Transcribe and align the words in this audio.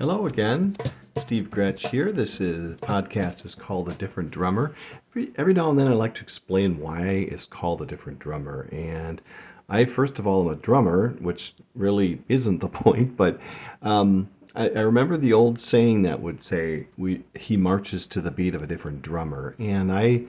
Hello 0.00 0.24
again, 0.24 0.66
Steve 0.70 1.50
Gretsch 1.50 1.88
here. 1.88 2.10
This 2.10 2.40
is 2.40 2.80
podcast 2.80 3.44
is 3.44 3.54
called 3.54 3.86
A 3.86 3.94
Different 3.94 4.30
Drummer. 4.30 4.74
Every, 5.10 5.30
every 5.36 5.52
now 5.52 5.68
and 5.68 5.78
then 5.78 5.88
I 5.88 5.92
like 5.92 6.14
to 6.14 6.22
explain 6.22 6.78
why 6.78 7.02
it's 7.02 7.44
called 7.44 7.82
A 7.82 7.84
Different 7.84 8.18
Drummer. 8.18 8.66
And 8.72 9.20
I, 9.68 9.84
first 9.84 10.18
of 10.18 10.26
all, 10.26 10.40
am 10.46 10.54
a 10.54 10.56
drummer, 10.56 11.10
which 11.18 11.52
really 11.74 12.22
isn't 12.30 12.60
the 12.60 12.68
point, 12.86 13.14
but 13.14 13.38
um, 13.82 14.30
I, 14.54 14.70
I, 14.70 14.80
remember 14.80 15.18
the 15.18 15.34
old 15.34 15.60
saying 15.60 16.00
that 16.00 16.22
would 16.22 16.42
say, 16.42 16.86
"We 16.96 17.22
he 17.34 17.58
marches 17.58 18.06
to 18.06 18.22
the 18.22 18.30
beat 18.30 18.54
of 18.54 18.62
a 18.62 18.66
different 18.66 19.02
drummer," 19.02 19.54
and 19.58 19.92
I, 19.92 20.22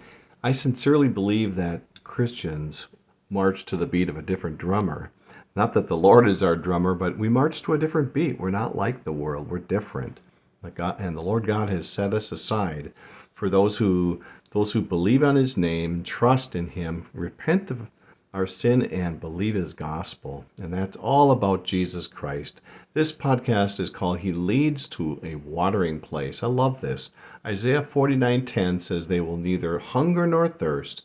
I 0.44 0.52
sincerely 0.52 1.08
believe 1.08 1.56
that 1.56 1.80
Christians 2.04 2.88
march 3.30 3.64
to 3.68 3.78
the 3.78 3.88
beat 3.88 4.10
of 4.10 4.18
a 4.18 4.22
different 4.22 4.58
drummer. 4.58 5.12
Not 5.56 5.74
that 5.74 5.88
the 5.88 5.98
Lord 5.98 6.28
is 6.28 6.42
our 6.42 6.56
drummer, 6.56 6.94
but 6.94 7.18
we 7.18 7.28
march 7.28 7.62
to 7.64 7.74
a 7.74 7.78
different 7.78 8.14
beat. 8.14 8.40
We're 8.40 8.52
not 8.52 8.78
like 8.78 9.04
the 9.04 9.12
world. 9.12 9.50
We're 9.50 9.60
different. 9.60 10.22
And 10.64 11.18
the 11.18 11.22
Lord 11.22 11.46
God 11.46 11.70
has 11.70 11.88
set 11.90 12.14
us 12.14 12.32
aside 12.32 12.94
for 13.34 13.50
those 13.50 13.78
who 13.78 14.22
those 14.52 14.74
who 14.74 14.82
believe 14.82 15.24
on 15.24 15.36
His 15.36 15.58
name, 15.58 16.04
trust 16.04 16.56
in 16.56 16.68
Him, 16.68 17.08
repent 17.14 17.72
of 17.72 17.88
our 18.34 18.46
sin, 18.46 18.84
and 18.84 19.20
believe 19.20 19.56
His 19.56 19.74
gospel. 19.74 20.46
And 20.62 20.74
that's 20.74 20.96
all 20.98 21.32
about 21.32 21.64
Jesus 21.64 22.06
Christ. 22.08 22.62
This 22.94 23.12
podcast 23.12 23.80
is 23.80 23.90
called 23.90 24.20
"He 24.20 24.32
Leads 24.34 24.88
to 24.90 25.20
a 25.24 25.36
Watering 25.36 26.00
Place." 26.00 26.44
I 26.44 26.48
love 26.48 26.82
this. 26.82 27.12
Isaiah 27.46 27.82
49:10 27.82 28.80
says, 28.80 29.08
"They 29.08 29.22
will 29.22 29.38
neither 29.38 29.80
hunger 29.80 30.28
nor 30.28 30.48
thirst." 30.48 31.04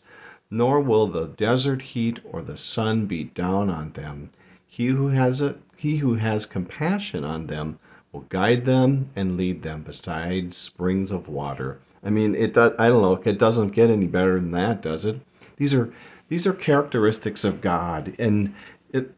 Nor 0.50 0.80
will 0.80 1.06
the 1.06 1.27
desert 1.27 1.82
heat 1.82 2.20
or 2.24 2.42
the 2.42 2.56
sun 2.56 3.06
beat 3.06 3.34
down 3.34 3.68
on 3.70 3.92
them. 3.92 4.30
He 4.66 4.88
who 4.88 5.09
has 5.09 5.42
a, 5.42 5.56
he 5.77 5.96
who 5.98 6.14
has 6.14 6.46
compassion 6.46 7.24
on 7.24 7.46
them 7.46 7.79
will 8.12 8.23
guide 8.29 8.65
them 8.65 9.10
and 9.16 9.37
lead 9.37 9.62
them 9.62 9.82
beside 9.82 10.54
springs 10.54 11.10
of 11.10 11.29
water. 11.29 11.79
I 12.04 12.10
mean, 12.10 12.35
it 12.35 12.54
does, 12.54 12.73
I 12.79 12.88
don't 12.88 13.02
know, 13.02 13.20
it 13.24 13.38
doesn't 13.38 13.68
get 13.68 13.90
any 13.90 14.07
better 14.07 14.38
than 14.38 14.52
that, 14.52 14.82
does 14.82 15.04
it? 15.04 15.20
These 15.57 15.74
are 15.74 15.93
these 16.29 16.46
are 16.46 16.52
characteristics 16.52 17.45
of 17.45 17.60
God, 17.60 18.15
and 18.18 18.54
it 18.92 19.13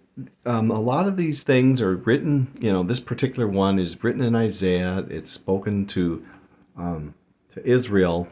um, 0.47 0.71
a 0.71 0.81
lot 0.81 1.07
of 1.07 1.17
these 1.17 1.43
things 1.43 1.81
are 1.81 1.97
written. 1.97 2.49
You 2.61 2.73
know, 2.73 2.83
this 2.83 3.01
particular 3.01 3.47
one 3.47 3.79
is 3.79 4.03
written 4.03 4.23
in 4.23 4.35
Isaiah. 4.35 5.05
It's 5.11 5.31
spoken 5.31 5.87
to 5.87 6.25
um, 6.77 7.15
to 7.55 7.67
Israel 7.67 8.29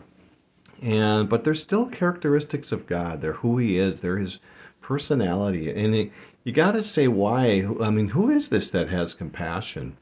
and 0.83 1.29
but 1.29 1.45
they're 1.45 1.55
still 1.55 1.87
characteristics 1.87 2.73
of 2.73 2.87
God. 2.87 3.21
They're 3.21 3.35
who 3.35 3.59
He 3.59 3.79
is. 3.79 4.01
They're 4.01 4.19
His 4.19 4.39
personality, 4.81 5.71
and 5.71 5.95
it, 5.95 6.13
you 6.45 6.53
got 6.53 6.73
to 6.73 6.85
say 6.85 7.09
why. 7.09 7.67
I 7.81 7.91
mean, 7.91 8.09
who 8.09 8.31
is 8.31 8.49
this 8.49 8.71
that 8.71 8.89
has 8.89 9.15
compassion? 9.15 9.97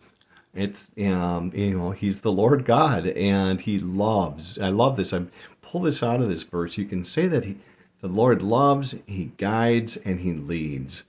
It's 0.55 0.93
um, 0.99 1.53
you 1.55 1.77
know 1.79 1.91
He's 1.91 2.21
the 2.21 2.33
Lord 2.33 2.65
God, 2.65 3.07
and 3.07 3.61
He 3.61 3.79
loves. 3.79 4.59
I 4.59 4.69
love 4.69 4.97
this. 4.97 5.13
I 5.13 5.23
pull 5.63 5.83
this 5.83 6.03
out 6.03 6.21
of 6.21 6.29
this 6.29 6.43
verse. 6.43 6.79
You 6.79 6.85
can 6.85 7.05
say 7.05 7.27
that 7.27 7.45
He, 7.45 7.57
the 8.01 8.09
Lord 8.09 8.43
loves, 8.43 8.95
He 9.07 9.33
guides, 9.39 9.97
and 9.99 10.21
He 10.21 10.33
leads. 10.33 11.05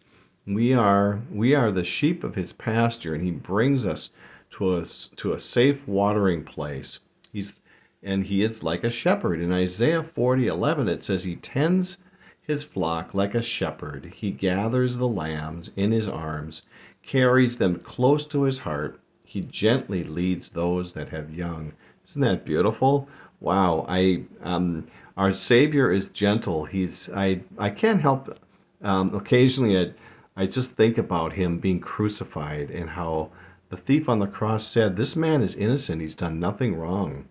We 0.47 0.73
are 0.73 1.21
we 1.31 1.53
are 1.53 1.71
the 1.71 1.83
sheep 1.83 2.23
of 2.23 2.35
His 2.35 2.53
pasture, 2.53 3.13
and 3.13 3.23
He 3.23 3.31
brings 3.31 3.85
us 3.85 4.09
to 4.51 4.77
a 4.77 4.85
to 5.17 5.33
a 5.33 5.39
safe 5.39 5.87
watering 5.87 6.43
place. 6.43 6.99
He's 7.33 7.61
and 8.03 8.25
he 8.25 8.41
is 8.41 8.63
like 8.63 8.83
a 8.83 8.89
shepherd. 8.91 9.41
In 9.41 9.51
Isaiah 9.51 10.03
40 10.03 10.47
11, 10.47 10.87
it 10.87 11.03
says, 11.03 11.23
He 11.23 11.35
tends 11.35 11.97
his 12.41 12.63
flock 12.63 13.13
like 13.13 13.33
a 13.33 13.41
shepherd. 13.41 14.13
He 14.15 14.31
gathers 14.31 14.97
the 14.97 15.07
lambs 15.07 15.71
in 15.75 15.91
his 15.91 16.07
arms, 16.07 16.61
carries 17.01 17.57
them 17.57 17.79
close 17.79 18.25
to 18.27 18.43
his 18.43 18.59
heart. 18.59 18.99
He 19.23 19.41
gently 19.41 20.03
leads 20.03 20.51
those 20.51 20.93
that 20.93 21.09
have 21.09 21.33
young. 21.33 21.73
Isn't 22.05 22.21
that 22.21 22.45
beautiful? 22.45 23.07
Wow, 23.39 23.85
I 23.89 24.23
um, 24.43 24.87
our 25.17 25.33
Savior 25.33 25.91
is 25.91 26.09
gentle. 26.09 26.65
He's 26.65 27.09
I 27.09 27.41
I 27.57 27.69
can't 27.71 28.01
help 28.01 28.37
um, 28.83 29.15
occasionally 29.15 29.79
I, 29.79 29.93
I 30.43 30.45
just 30.45 30.75
think 30.75 30.97
about 30.97 31.33
him 31.33 31.57
being 31.57 31.79
crucified 31.79 32.69
and 32.69 32.89
how 32.89 33.31
the 33.69 33.77
thief 33.77 34.07
on 34.07 34.19
the 34.19 34.27
cross 34.27 34.67
said, 34.67 34.95
"This 34.95 35.15
man 35.15 35.41
is 35.41 35.55
innocent. 35.55 36.01
He's 36.01 36.15
done 36.15 36.39
nothing 36.39 36.75
wrong." 36.75 37.25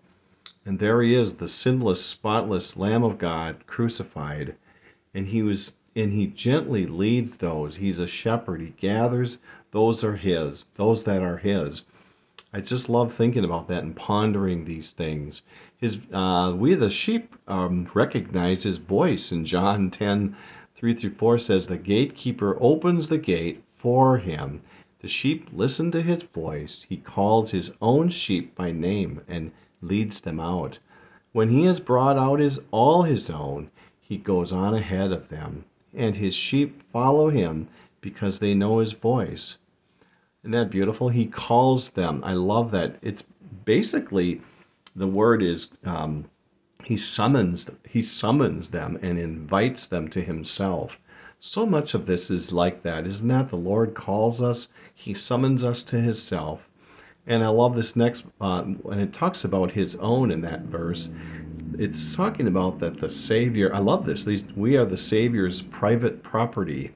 And 0.65 0.79
there 0.79 1.01
he 1.01 1.13
is, 1.13 1.35
the 1.35 1.47
sinless, 1.47 2.03
spotless 2.03 2.75
Lamb 2.75 3.03
of 3.03 3.17
God, 3.17 3.67
crucified. 3.67 4.55
And 5.13 5.27
he 5.27 5.43
was 5.43 5.75
and 5.95 6.11
he 6.11 6.27
gently 6.27 6.85
leads 6.85 7.37
those. 7.37 7.77
He's 7.77 7.99
a 7.99 8.07
shepherd. 8.07 8.59
He 8.59 8.73
gathers 8.77 9.37
those 9.75 10.05
are 10.05 10.15
his, 10.15 10.69
those 10.75 11.03
that 11.03 11.21
are 11.21 11.35
his. 11.35 11.83
I 12.53 12.61
just 12.61 12.87
love 12.87 13.13
thinking 13.13 13.43
about 13.43 13.67
that 13.67 13.83
and 13.83 13.93
pondering 13.93 14.63
these 14.63 14.93
things. 14.93 15.41
His 15.75 15.99
uh, 16.13 16.53
we 16.55 16.75
the 16.75 16.89
sheep 16.89 17.35
um, 17.49 17.89
recognize 17.93 18.63
his 18.63 18.77
voice 18.77 19.33
in 19.33 19.45
John 19.45 19.91
10, 19.91 20.33
3 20.75 20.93
through 20.93 21.15
4 21.15 21.39
says 21.39 21.67
the 21.67 21.75
gatekeeper 21.75 22.57
opens 22.61 23.09
the 23.09 23.17
gate 23.17 23.63
for 23.77 24.17
him. 24.17 24.61
The 25.01 25.09
sheep 25.09 25.49
listen 25.51 25.91
to 25.91 26.01
his 26.01 26.23
voice. 26.23 26.85
He 26.87 26.95
calls 26.95 27.51
his 27.51 27.73
own 27.81 28.09
sheep 28.09 28.55
by 28.55 28.71
name 28.71 29.23
and 29.27 29.51
leads 29.87 30.21
them 30.21 30.39
out. 30.39 30.79
When 31.31 31.49
he 31.49 31.65
has 31.65 31.79
brought 31.79 32.17
out 32.17 32.39
his 32.39 32.59
all 32.71 33.03
his 33.03 33.29
own, 33.29 33.69
he 33.99 34.17
goes 34.17 34.51
on 34.51 34.73
ahead 34.73 35.11
of 35.11 35.29
them, 35.29 35.65
and 35.93 36.15
his 36.15 36.35
sheep 36.35 36.81
follow 36.91 37.29
him 37.29 37.67
because 38.01 38.39
they 38.39 38.53
know 38.53 38.79
his 38.79 38.93
voice. 38.93 39.57
Isn't 40.43 40.51
that 40.51 40.69
beautiful? 40.69 41.09
He 41.09 41.25
calls 41.25 41.91
them. 41.91 42.23
I 42.23 42.33
love 42.33 42.71
that. 42.71 42.97
It's 43.01 43.23
basically 43.65 44.41
the 44.95 45.07
word 45.07 45.41
is 45.41 45.71
um, 45.83 46.25
he 46.83 46.97
summons 46.97 47.69
he 47.87 48.01
summons 48.01 48.69
them 48.69 48.99
and 49.01 49.17
invites 49.17 49.87
them 49.87 50.07
to 50.09 50.21
himself. 50.21 50.97
So 51.39 51.65
much 51.65 51.93
of 51.93 52.05
this 52.05 52.31
is 52.31 52.53
like 52.53 52.81
that, 52.83 53.05
isn't 53.05 53.27
that? 53.27 53.49
The 53.49 53.57
Lord 53.57 53.93
calls 53.93 54.41
us, 54.41 54.69
He 54.93 55.13
summons 55.13 55.63
us 55.63 55.83
to 55.83 56.01
Himself, 56.01 56.67
and 57.27 57.43
I 57.43 57.47
love 57.47 57.75
this 57.75 57.95
next, 57.95 58.25
uh, 58.39 58.63
when 58.63 58.99
it 58.99 59.13
talks 59.13 59.43
about 59.43 59.71
his 59.71 59.95
own 59.97 60.31
in 60.31 60.41
that 60.41 60.61
verse. 60.61 61.09
It's 61.77 62.15
talking 62.15 62.47
about 62.47 62.79
that 62.79 62.99
the 62.99 63.09
Savior, 63.09 63.73
I 63.73 63.79
love 63.79 64.05
this, 64.05 64.23
these, 64.23 64.45
we 64.55 64.77
are 64.77 64.85
the 64.85 64.97
Savior's 64.97 65.61
private 65.61 66.23
property. 66.23 66.95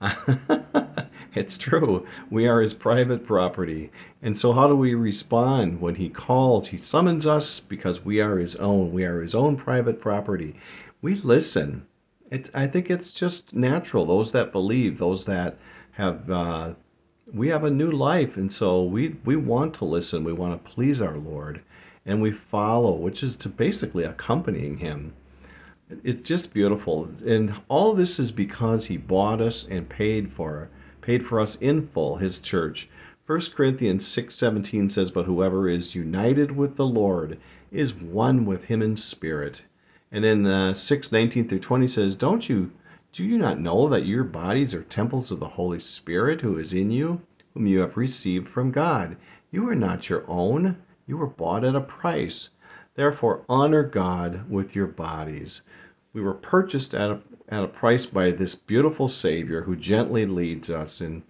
it's 1.34 1.56
true. 1.58 2.06
We 2.30 2.46
are 2.46 2.60
his 2.60 2.74
private 2.74 3.26
property. 3.26 3.90
And 4.22 4.36
so, 4.36 4.52
how 4.52 4.66
do 4.66 4.74
we 4.74 4.94
respond 4.94 5.80
when 5.80 5.94
he 5.94 6.08
calls? 6.08 6.68
He 6.68 6.76
summons 6.76 7.26
us 7.26 7.60
because 7.60 8.04
we 8.04 8.20
are 8.20 8.38
his 8.38 8.56
own. 8.56 8.92
We 8.92 9.04
are 9.04 9.22
his 9.22 9.34
own 9.34 9.56
private 9.56 10.00
property. 10.00 10.56
We 11.02 11.16
listen. 11.16 11.86
It, 12.30 12.50
I 12.54 12.66
think 12.66 12.90
it's 12.90 13.12
just 13.12 13.52
natural. 13.52 14.06
Those 14.06 14.32
that 14.32 14.52
believe, 14.52 14.98
those 14.98 15.26
that 15.26 15.58
have 15.92 16.30
uh, 16.30 16.74
we 17.32 17.48
have 17.48 17.64
a 17.64 17.70
new 17.70 17.90
life 17.90 18.36
and 18.36 18.52
so 18.52 18.82
we 18.82 19.16
we 19.24 19.36
want 19.36 19.74
to 19.74 19.84
listen 19.84 20.24
we 20.24 20.32
want 20.32 20.52
to 20.52 20.70
please 20.70 21.00
our 21.00 21.16
lord 21.16 21.60
and 22.06 22.20
we 22.20 22.32
follow 22.32 22.92
which 22.92 23.22
is 23.22 23.36
to 23.36 23.48
basically 23.48 24.04
accompanying 24.04 24.78
him. 24.78 25.12
It's 26.02 26.26
just 26.26 26.52
beautiful 26.52 27.08
and 27.26 27.54
all 27.68 27.94
this 27.94 28.18
is 28.18 28.30
because 28.30 28.86
he 28.86 28.96
bought 28.96 29.40
us 29.40 29.66
and 29.70 29.88
paid 29.88 30.32
for 30.32 30.70
paid 31.02 31.26
for 31.26 31.40
us 31.40 31.56
in 31.56 31.88
full 31.88 32.16
his 32.16 32.40
church. 32.40 32.88
1 33.26 33.40
corinthians 33.54 34.04
6.17 34.04 34.90
says 34.90 35.10
but 35.10 35.26
whoever 35.26 35.68
is 35.68 35.94
united 35.94 36.52
with 36.52 36.76
the 36.76 36.86
lord 36.86 37.38
is 37.70 37.94
one 37.94 38.44
with 38.44 38.64
him 38.64 38.82
in 38.82 38.96
spirit. 38.96 39.62
And 40.12 40.24
then 40.24 40.46
uh, 40.46 40.72
6.19 40.72 41.48
through 41.48 41.60
20 41.60 41.86
says 41.86 42.16
don't 42.16 42.48
you 42.48 42.72
do 43.12 43.24
you 43.24 43.38
not 43.38 43.60
know 43.60 43.88
that 43.88 44.06
your 44.06 44.22
bodies 44.22 44.72
are 44.72 44.84
temples 44.84 45.32
of 45.32 45.40
the 45.40 45.48
Holy 45.48 45.80
Spirit 45.80 46.40
who 46.40 46.58
is 46.58 46.72
in 46.72 46.92
you, 46.92 47.20
whom 47.54 47.66
you 47.66 47.80
have 47.80 47.96
received 47.96 48.48
from 48.48 48.70
God? 48.70 49.16
You 49.50 49.68
are 49.68 49.74
not 49.74 50.08
your 50.08 50.24
own, 50.28 50.76
you 51.06 51.16
were 51.16 51.26
bought 51.26 51.64
at 51.64 51.74
a 51.74 51.80
price. 51.80 52.50
Therefore, 52.94 53.44
honor 53.48 53.82
God 53.82 54.48
with 54.50 54.74
your 54.76 54.86
bodies. 54.86 55.62
We 56.12 56.20
were 56.20 56.34
purchased 56.34 56.94
at 56.94 57.10
a, 57.10 57.20
at 57.48 57.64
a 57.64 57.68
price 57.68 58.06
by 58.06 58.30
this 58.30 58.54
beautiful 58.54 59.08
Savior 59.08 59.62
who 59.62 59.74
gently 59.74 60.26
leads 60.26 60.70
us 60.70 61.00
and, 61.00 61.22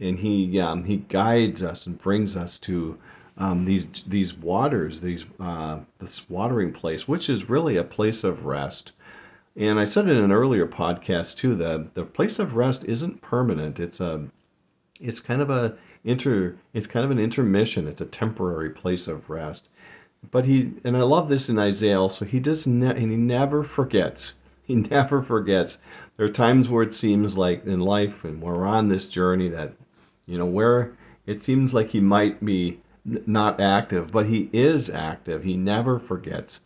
and 0.00 0.18
he, 0.18 0.60
um, 0.60 0.84
he 0.84 0.96
guides 0.96 1.62
us 1.62 1.86
and 1.86 1.98
brings 1.98 2.36
us 2.36 2.58
to 2.60 2.98
um, 3.36 3.64
these, 3.64 3.86
these 4.06 4.34
waters, 4.34 5.00
these, 5.00 5.24
uh, 5.40 5.80
this 5.98 6.28
watering 6.28 6.72
place, 6.72 7.06
which 7.06 7.28
is 7.28 7.48
really 7.48 7.76
a 7.76 7.84
place 7.84 8.24
of 8.24 8.44
rest. 8.44 8.92
And 9.56 9.80
I 9.80 9.86
said 9.86 10.08
in 10.08 10.16
an 10.16 10.32
earlier 10.32 10.66
podcast 10.66 11.36
too 11.36 11.54
that 11.56 11.94
the 11.94 12.04
place 12.04 12.38
of 12.38 12.54
rest 12.54 12.84
isn't 12.84 13.22
permanent. 13.22 13.80
It's 13.80 14.00
a 14.00 14.28
it's 15.00 15.20
kind 15.20 15.42
of 15.42 15.50
a 15.50 15.76
inter 16.04 16.56
it's 16.72 16.86
kind 16.86 17.04
of 17.04 17.10
an 17.10 17.18
intermission. 17.18 17.86
It's 17.86 18.00
a 18.00 18.06
temporary 18.06 18.70
place 18.70 19.06
of 19.08 19.30
rest. 19.30 19.68
But 20.30 20.44
he 20.44 20.72
and 20.84 20.96
I 20.96 21.02
love 21.02 21.28
this 21.28 21.48
in 21.48 21.58
Isaiah 21.58 22.00
also. 22.00 22.24
He 22.24 22.40
does 22.40 22.66
ne- 22.66 22.88
and 22.88 23.10
he 23.10 23.16
never 23.16 23.62
forgets. 23.62 24.34
He 24.68 24.76
never 24.76 25.22
forgets. 25.22 25.78
There 26.18 26.26
are 26.26 26.30
times 26.30 26.68
where 26.68 26.82
it 26.82 26.92
seems 26.92 27.38
like 27.38 27.64
in 27.64 27.80
life 27.80 28.22
and 28.22 28.42
we're 28.42 28.66
on 28.66 28.88
this 28.88 29.08
journey 29.08 29.48
that 29.48 29.72
you 30.26 30.36
know 30.36 30.44
where 30.44 30.92
it 31.24 31.42
seems 31.42 31.72
like 31.72 31.88
he 31.88 32.00
might 32.00 32.44
be 32.44 32.80
not 33.04 33.60
active, 33.60 34.12
but 34.12 34.26
he 34.26 34.50
is 34.52 34.90
active. 34.90 35.42
He 35.44 35.56
never 35.56 35.98
forgets. 35.98 36.60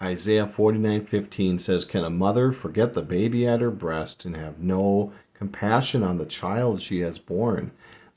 Isaiah 0.00 0.46
49:15 0.46 1.58
says, 1.58 1.84
"Can 1.84 2.04
a 2.04 2.08
mother 2.08 2.52
forget 2.52 2.94
the 2.94 3.02
baby 3.02 3.46
at 3.46 3.60
her 3.60 3.70
breast 3.70 4.24
and 4.24 4.36
have 4.36 4.60
no 4.60 5.12
compassion 5.38 6.02
on 6.02 6.18
the 6.18 6.26
child 6.26 6.82
she 6.82 7.00
has 7.00 7.18
borne? 7.18 7.70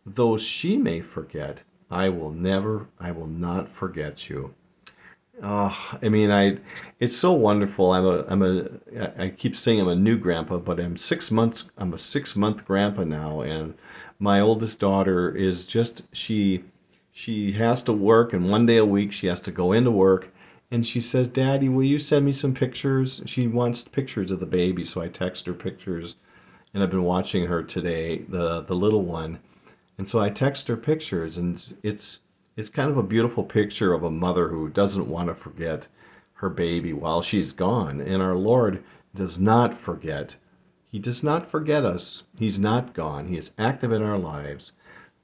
Though 0.06 0.38
she 0.38 0.78
may 0.78 1.02
forget, 1.02 1.64
I 1.90 2.10
will 2.10 2.32
never, 2.32 2.88
I 3.00 3.12
will 3.12 3.28
not 3.28 3.70
forget 3.70 4.30
you." 4.30 4.54
Oh, 5.44 5.76
I 6.02 6.10
mean, 6.10 6.30
I, 6.30 6.58
it's 7.00 7.16
so 7.16 7.32
wonderful. 7.34 7.94
I'm 7.94 8.06
a, 8.06 8.26
I'm 8.28 8.44
a, 8.44 9.22
I 9.24 9.30
keep 9.30 9.56
saying 9.56 9.82
I'm 9.82 9.88
a 9.88 9.96
new 9.96 10.18
grandpa, 10.18 10.58
but 10.58 10.80
I'm 10.80 10.98
six 10.98 11.32
months, 11.32 11.66
I'm 11.78 11.94
a 11.94 11.98
six 11.98 12.36
month 12.36 12.66
grandpa 12.66 13.06
now, 13.06 13.42
and 13.42 13.74
my 14.20 14.40
oldest 14.40 14.80
daughter 14.80 15.36
is 15.36 15.66
just, 15.66 16.04
she, 16.12 16.64
she 17.12 17.54
has 17.54 17.82
to 17.84 17.94
work, 17.94 18.34
and 18.34 18.52
one 18.52 18.68
day 18.68 18.78
a 18.78 18.86
week 18.86 19.12
she 19.12 19.28
has 19.28 19.42
to 19.42 19.52
go 19.52 19.72
into 19.72 19.90
work, 19.90 20.32
and 20.70 20.86
she 20.86 21.02
says, 21.02 21.28
"Daddy, 21.28 21.70
will 21.70 21.84
you 21.84 22.00
send 22.00 22.26
me 22.26 22.34
some 22.34 22.54
pictures?" 22.54 23.24
She 23.26 23.48
wants 23.48 23.84
pictures 23.84 24.32
of 24.32 24.40
the 24.40 24.46
baby, 24.46 24.86
so 24.86 25.02
I 25.02 25.08
text 25.08 25.48
her 25.48 25.54
pictures, 25.54 26.16
and 26.74 26.82
I've 26.82 26.90
been 26.90 27.04
watching 27.04 27.46
her 27.46 27.64
today, 27.64 28.20
the 28.30 28.62
the 28.62 28.76
little 28.76 29.04
one, 29.04 29.40
and 29.98 30.08
so 30.08 30.20
I 30.20 30.30
text 30.30 30.68
her 30.68 30.78
pictures, 30.78 31.38
and 31.38 31.74
it's 31.84 32.22
it's 32.58 32.70
kind 32.70 32.90
of 32.90 32.98
a 32.98 33.04
beautiful 33.04 33.44
picture 33.44 33.94
of 33.94 34.04
a 34.04 34.12
mother 34.12 34.50
who 34.50 34.70
doesn't 34.70 35.08
want 35.08 35.30
to 35.30 35.36
forget 35.36 35.88
her 36.34 36.50
baby 36.50 36.94
while 36.94 37.22
she's 37.22 37.54
gone, 37.54 38.02
and 38.02 38.22
our 38.22 38.36
Lord 38.36 38.84
does 39.16 39.38
not 39.38 39.78
forget. 39.78 40.36
He 40.88 41.00
does 41.00 41.24
not 41.24 41.50
forget 41.50 41.86
us. 41.86 42.24
He's 42.38 42.60
not 42.60 42.94
gone. 42.94 43.28
He 43.28 43.38
is 43.38 43.54
active 43.58 43.92
in 43.92 44.02
our 44.02 44.18
lives. 44.18 44.74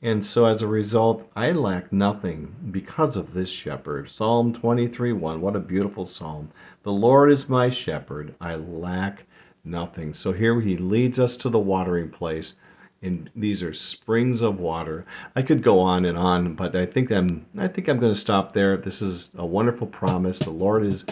And 0.02 0.24
so 0.24 0.46
as 0.46 0.62
a 0.62 0.68
result, 0.68 1.28
I 1.36 1.52
lack 1.52 1.92
nothing 1.92 2.56
because 2.72 3.18
of 3.18 3.34
this 3.34 3.50
shepherd. 3.50 4.12
Psalm 4.12 4.54
23 4.54 5.12
1. 5.12 5.42
What 5.42 5.56
a 5.56 5.60
beautiful 5.60 6.06
psalm. 6.06 6.48
The 6.84 6.92
Lord 6.92 7.32
is 7.32 7.50
my 7.50 7.70
shepherd. 7.72 8.36
I 8.40 8.56
lack 8.56 9.26
nothing. 9.68 10.14
So 10.14 10.32
here 10.32 10.60
he 10.62 10.78
leads 10.78 11.20
us 11.20 11.38
to 11.38 11.50
the 11.50 11.60
watering 11.60 12.10
place. 12.10 12.56
And 13.04 13.30
these 13.36 13.62
are 13.62 13.74
springs 13.74 14.42
of 14.42 14.60
water. 14.60 15.06
I 15.36 15.44
could 15.44 15.62
go 15.62 15.80
on 15.80 16.06
and 16.06 16.18
on, 16.18 16.56
but 16.56 16.76
I 16.76 16.88
think 16.88 17.12
I'm 17.12 17.46
I 17.58 17.68
think 17.68 17.88
I'm 17.88 18.00
going 18.00 18.14
to 18.14 18.20
stop 18.20 18.54
there. 18.54 18.76
This 18.76 19.04
is 19.04 19.32
a 19.38 19.46
wonderful 19.46 19.86
promise. 19.86 20.40
The 20.40 20.52
Lord 20.52 20.84
is 20.84 21.06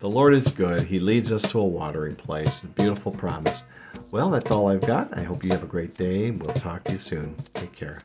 the 0.00 0.08
Lord 0.08 0.34
is 0.34 0.52
good. 0.52 0.82
He 0.82 0.98
leads 0.98 1.32
us 1.32 1.50
to 1.52 1.60
a 1.60 1.64
watering 1.64 2.16
place. 2.16 2.64
A 2.64 2.68
beautiful 2.68 3.12
promise. 3.12 3.68
Well, 4.12 4.30
that's 4.30 4.50
all 4.50 4.68
I've 4.68 4.86
got. 4.86 5.16
I 5.16 5.22
hope 5.22 5.38
you 5.42 5.50
have 5.52 5.62
a 5.62 5.66
great 5.66 5.94
day. 5.94 6.30
We'll 6.30 6.54
talk 6.54 6.84
to 6.84 6.92
you 6.92 6.98
soon. 6.98 7.34
Take 7.54 7.72
care. 7.74 7.98